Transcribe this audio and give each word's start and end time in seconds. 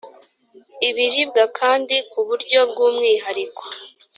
ibiribwa 0.87 1.43
kandi 1.59 1.95
ku 2.11 2.19
buryo 2.27 2.59
bw 2.69 2.77
umwihariko 2.87 3.63